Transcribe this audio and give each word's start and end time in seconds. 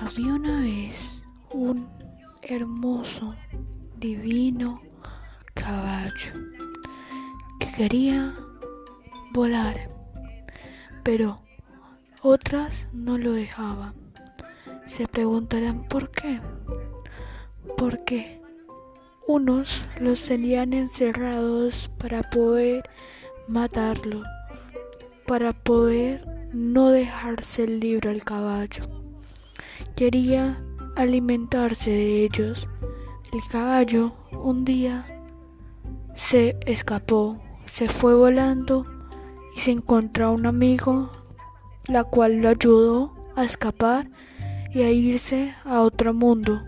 Había 0.00 0.34
una 0.34 0.60
vez 0.60 1.20
un 1.50 1.88
hermoso, 2.42 3.34
divino 3.96 4.80
caballo 5.54 6.32
que 7.58 7.72
quería 7.72 8.32
volar, 9.32 9.90
pero 11.02 11.42
otras 12.22 12.86
no 12.92 13.18
lo 13.18 13.32
dejaban. 13.32 13.94
Se 14.86 15.06
preguntarán 15.06 15.84
por 15.88 16.10
qué. 16.12 16.40
Porque 17.76 18.40
unos 19.26 19.86
los 20.00 20.22
tenían 20.22 20.74
encerrados 20.74 21.90
para 21.98 22.22
poder 22.22 22.88
matarlo, 23.48 24.22
para 25.26 25.50
poder 25.52 26.24
no 26.52 26.90
dejarse 26.90 27.64
el 27.64 27.80
libro 27.80 28.10
al 28.10 28.22
caballo. 28.22 29.07
Quería 29.96 30.62
alimentarse 30.96 31.90
de 31.90 32.24
ellos. 32.24 32.68
El 33.32 33.40
caballo 33.50 34.12
un 34.32 34.64
día 34.64 35.04
se 36.16 36.56
escapó, 36.66 37.40
se 37.66 37.88
fue 37.88 38.14
volando 38.14 38.86
y 39.56 39.60
se 39.60 39.72
encontró 39.72 40.26
a 40.26 40.30
un 40.30 40.46
amigo, 40.46 41.10
la 41.86 42.04
cual 42.04 42.40
lo 42.40 42.48
ayudó 42.48 43.14
a 43.36 43.44
escapar 43.44 44.10
y 44.74 44.82
a 44.82 44.90
irse 44.90 45.54
a 45.64 45.80
otro 45.82 46.14
mundo. 46.14 46.62